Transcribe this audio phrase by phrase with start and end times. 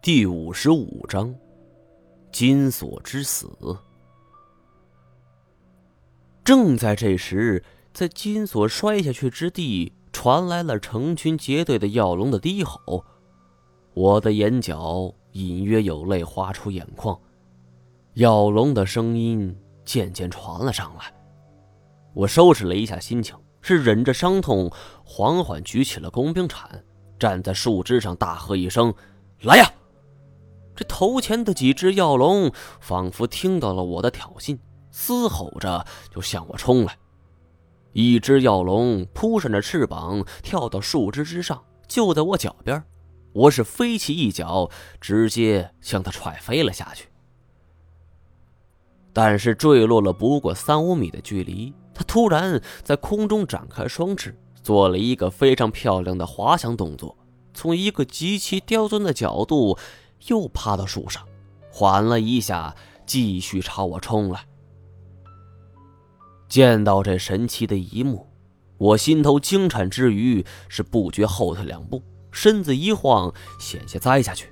[0.00, 1.34] 第五十五章，
[2.30, 3.50] 金锁之死。
[6.44, 13.04] 正在这时，在金锁摔下去之地，传来了成群结队的药龙的低吼。
[13.92, 17.18] 我的眼角隐约有泪划出眼眶，
[18.14, 19.54] 药龙的声音
[19.84, 21.12] 渐渐传了上来。
[22.14, 24.70] 我收拾了一下心情，是忍着伤痛，
[25.04, 26.82] 缓缓举起了工兵铲，
[27.18, 28.94] 站在树枝上，大喝一声
[29.42, 29.68] ：“来呀！”
[30.78, 34.56] 这头前的几只药龙仿佛听到了我的挑衅，
[34.92, 36.96] 嘶吼着就向我冲来。
[37.94, 42.80] 一只药龙扑扇着翅膀，跳到树枝之上，就在我脚边。
[43.32, 44.70] 我是飞起一脚，
[45.00, 47.08] 直接将它踹飞了下去。
[49.12, 57.18] 但是坠落了不过三五米的距离，它突然在空中展开双翅，做了一个非常漂亮的滑翔动作，
[57.52, 59.76] 从一个极其刁钻的角度。
[60.26, 61.24] 又爬到树上，
[61.70, 62.74] 缓了一下，
[63.06, 64.44] 继续朝我冲来。
[66.48, 68.26] 见到这神奇的一幕，
[68.78, 74.50] 我心头惊颤之余，是不觉后退两步，身子一晃，险些栽下去。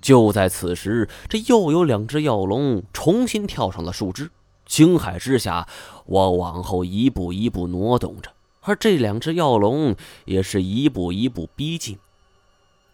[0.00, 4.28] 就在此时，这又有两只药龙重新跳上了树枝，
[4.66, 5.68] 惊骇之下，
[6.06, 8.28] 我往后一步一步挪动着，
[8.62, 11.96] 而这两只药龙也是一步一步逼近。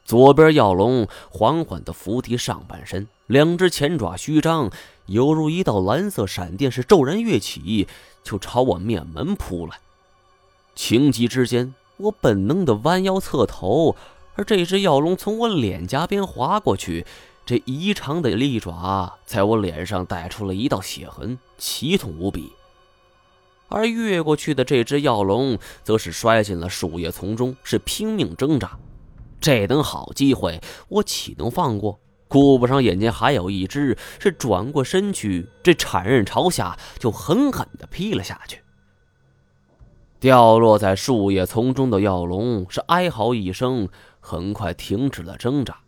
[0.08, 4.70] 左边药龙缓缓地伏低上半身，两只前爪虚张，
[5.04, 7.86] 犹如一道蓝色闪电，是骤然跃起，
[8.24, 9.78] 就朝我面门扑来。
[10.74, 13.96] 情急之间，我本能地弯腰侧头，
[14.34, 17.04] 而这只药龙从我脸颊边划过去，
[17.44, 22.54] 这异常的利爪在我脸上带出了一道血痕，奇痛无比。
[23.68, 28.78] 而越过去的这只药龙，则是摔进了树叶丛中，是拼命挣扎。
[29.40, 32.00] 这等好机会，我岂能放过？
[32.26, 38.60] 顾不上眼前还有一只，是转过身去，这铲刃朝下就狠狠地劈了下去。
[40.20, 43.88] 掉落在树叶丛中的药龙是哀嚎一声，
[44.20, 45.78] 很快停止了挣扎。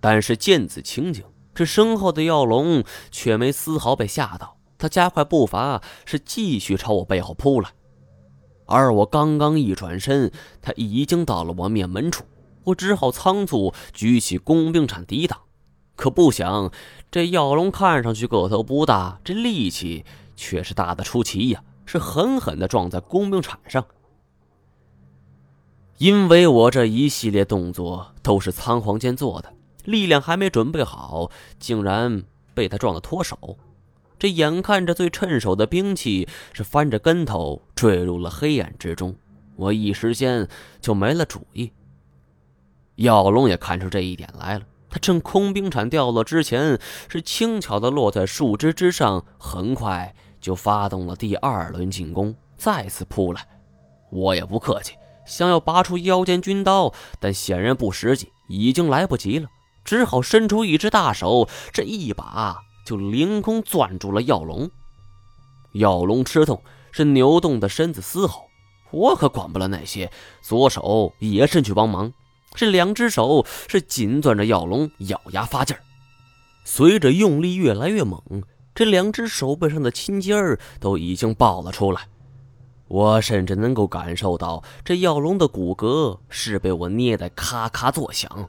[0.00, 1.24] 但是见此情景，
[1.54, 2.82] 这身后的药龙
[3.12, 7.70] 却没丝毫被吓到，他加快步伐，是继续朝我背后扑来。
[8.68, 10.30] 而我刚刚一转身，
[10.62, 12.24] 他已经到了我面门处，
[12.64, 15.40] 我只好仓促举起工兵铲抵挡。
[15.96, 16.70] 可不想，
[17.10, 20.04] 这药龙看上去个头不大，这力气
[20.36, 21.62] 却是大的出奇呀！
[21.86, 23.86] 是狠狠地撞在工兵铲上。
[25.96, 29.54] 因为我这一系列动作都是仓皇间做的，
[29.84, 33.56] 力量还没准备好，竟然被他撞得脱手。
[34.18, 39.14] 这眼看着最趁手的兵器是翻着跟头坠入了黑暗之中，
[39.54, 40.48] 我一时间
[40.80, 41.70] 就没了主意。
[42.96, 46.76] 药龙也看出这一点来了，他趁空兵铲掉落之前，
[47.08, 53.46] 是轻巧的落在树枝之上，很快就发动了第二轮进攻，再次扑来。
[54.10, 59.48] 我也不客气，想要拔出腰间军刀，但显然不实际，已经来不及了，
[59.84, 62.58] 只好伸出一只大手，这一把。
[62.84, 64.68] 就凌空攥住了药龙，
[65.74, 66.60] 药龙吃痛，
[66.98, 68.48] 是扭动的身子嘶吼。
[68.90, 70.10] 我可管不了那些，
[70.42, 72.12] 左手也伸去帮忙。
[72.54, 75.80] 这两只手是紧攥着药龙，咬牙发劲儿。
[76.64, 78.42] 随着用力越来越猛，
[78.74, 82.08] 这两只手背上的青筋儿都已经爆了出来。
[82.88, 88.48] 我甚至能够感受到这药龙的骨骼是被我捏得咔咔作响。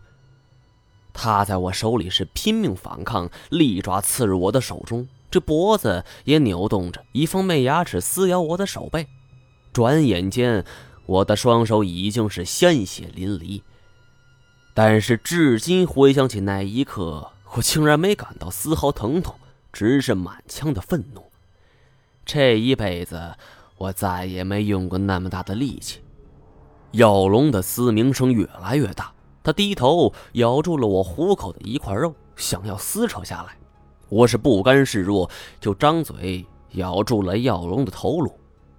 [1.14, 9.08] 他在我手里是拼命反抗，利爪刺入我的手中，这脖子也扭动着，一方面牙齿撕咬我的手背。
[9.72, 10.66] 转眼间，
[11.06, 13.62] 我的双手已经是鲜血淋漓。
[14.74, 19.36] 但是至今回想起那一刻，我竟然没感到丝毫疼痛，
[19.72, 21.32] 只是满腔的愤怒。
[22.26, 23.36] 这一辈子，
[23.78, 26.00] 我再也没用过那么大的力气。
[26.92, 29.12] 药龙的嘶鸣声越来越大。
[29.44, 33.59] 他低头咬住了我虎口的一块肉，想要撕扯下来。
[34.10, 35.30] 我是不甘示弱，
[35.62, 38.32] 就张嘴咬住了药龙的头颅。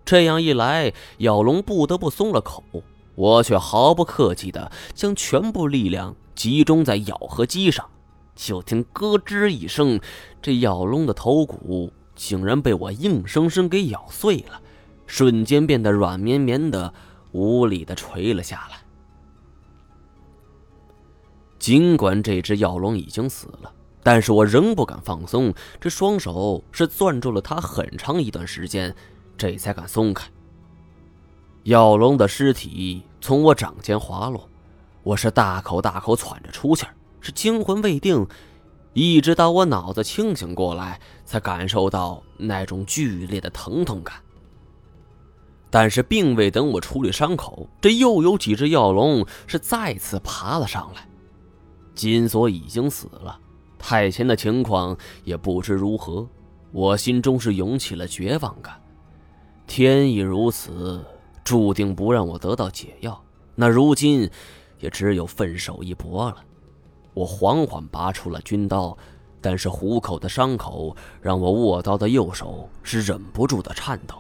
[0.05, 2.63] 这样一来，药龙不得不松了口，
[3.15, 7.89] 我却毫不客气地将全部力量集中在咬合肌上。
[8.35, 10.01] 就听咯吱一声，
[10.41, 14.61] 这药龙的头骨竟然被我硬生生给咬碎了，
[15.07, 16.93] 瞬间变得软绵绵的，
[17.33, 18.79] 无力地垂了下来。
[21.59, 23.71] 尽管这只药龙已经死了，
[24.03, 25.53] 但是我仍不敢放松。
[25.81, 28.95] 这双手是攥住了它很长一段时间，
[29.37, 30.29] 这才敢松开。
[31.65, 34.49] 药龙的尸体从我掌间滑落，
[35.03, 38.27] 我是大口大口喘着粗气儿，是惊魂未定，
[38.95, 44.17] 一直到我脑子清醒过来，才感受到那种剧烈的疼痛感。
[45.69, 51.07] 但是并未等我处理伤口，这又有几只药龙是再次爬了上来。
[51.95, 53.39] 金锁已经死了，
[53.81, 56.29] 太前的情况也不知如何，
[56.71, 58.81] 我心中是涌起了绝望感。
[59.67, 61.03] 天意如此，
[61.43, 63.21] 注定不让我得到解药，
[63.55, 64.31] 那如今
[64.79, 66.37] 也只有分手一搏了。
[67.15, 68.97] 我缓缓拔出了军刀，
[69.41, 74.17] 但是虎口的伤口让我握刀的右手是忍不住的颤抖。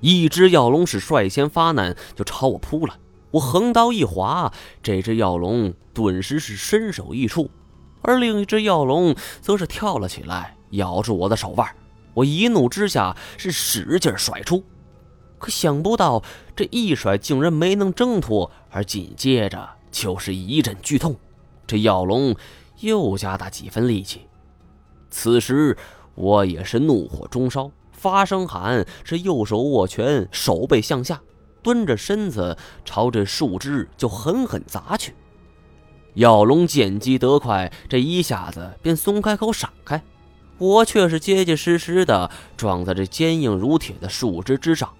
[0.00, 2.94] 一只药龙是率先发难，就朝我扑来。
[3.30, 4.52] 我横刀一划，
[4.82, 7.50] 这只药龙顿时是身首异处，
[8.02, 11.68] 而另一只药龙则是跳了起来，咬住我的手腕。
[12.14, 14.64] 我一怒之下是使劲甩出，
[15.38, 16.22] 可想不到
[16.56, 21.16] 这一甩竟然没能挣脱，而紧接着就是一阵剧痛。
[21.66, 22.34] 这药龙
[22.80, 24.22] 又加大几分力气。
[25.10, 25.76] 此时
[26.14, 27.70] 我也是怒火中烧。
[27.92, 31.20] 发声喊，是右手握拳，手背向下，
[31.64, 35.12] 蹲着身子朝着树枝就狠狠砸去。
[36.14, 40.02] 药龙见机得快，这一下子便松开口闪开，
[40.58, 44.92] 我却是结结实实的撞在这坚硬如铁的树枝之上，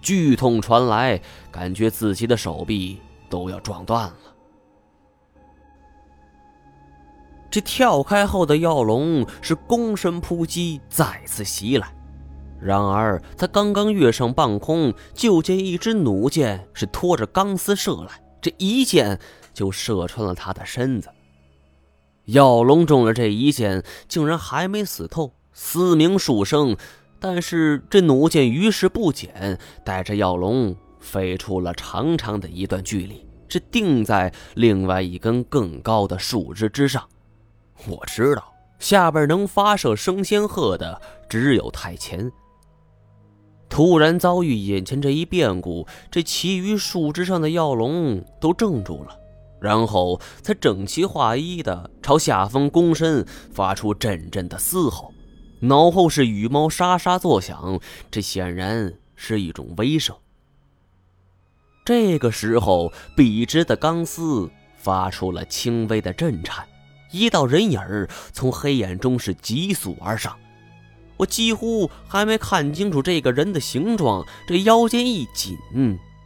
[0.00, 1.20] 剧痛传来，
[1.50, 4.14] 感觉自己的手臂都要撞断了。
[7.50, 11.94] 这跳开后的药龙是躬身扑击，再次袭来。
[12.60, 19.20] 然而，他刚刚跃上半空，就见一支弩箭是拖着钢丝射来，这一箭
[19.54, 21.08] 就射穿了他的身子。
[22.26, 26.76] 药龙中了这一箭，竟然还没死透，嘶鸣数声。
[27.20, 37.08] 但是这弩箭于是不减，带着药龙飞出了长长的一段距离，是定在另外一根更高的树枝之上。
[37.86, 42.30] 我知道，下边能发射升仙鹤的只有太前。
[43.70, 49.18] 突然遭遇眼前这一变故，这其余树枝上的药龙都怔住了，
[49.60, 55.12] 然后才整齐划一的朝下方躬身，发出阵阵的嘶吼，
[55.60, 57.80] 脑后是羽毛沙沙作响，
[58.10, 60.16] 这显然是一种威慑。
[61.84, 66.66] 这个时候，笔直的钢丝发出了轻微的震颤，
[67.12, 67.80] 一道人影
[68.32, 70.36] 从黑眼中是急速而上。
[71.16, 75.56] 我几乎还没看清楚这个人的形状，这腰间一紧，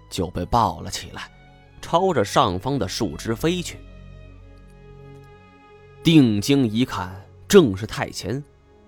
[0.09, 1.31] 就被抱了起来，
[1.81, 3.79] 朝着上方的树枝飞去。
[6.03, 8.43] 定睛一看，正是太前。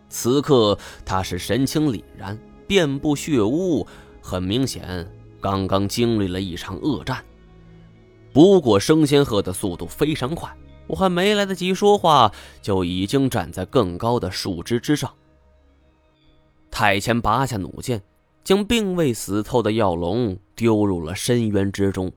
[0.09, 3.87] 此刻他是神情凛然，遍布血污，
[4.21, 5.09] 很明显
[5.41, 7.25] 刚刚经历了一场恶战。
[8.33, 10.53] 不过升仙鹤的速度非常快，
[10.87, 12.33] 我还没来得及说话，
[12.63, 15.13] 就已经站在更高的树枝之上。
[16.71, 18.03] 太前拔下弩箭，
[18.43, 22.11] 将并未死透的药龙丢入了深渊之中，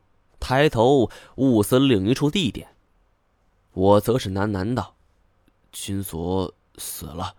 [0.44, 2.76] 抬头物色另一处地点。
[3.72, 4.96] 我则是喃喃道
[5.72, 7.36] ：“金锁死了。”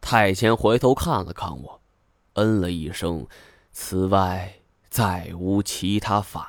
[0.00, 1.80] 太前回头看了看我，
[2.34, 3.26] 嗯了一声，
[3.72, 6.46] 此外再无其他反。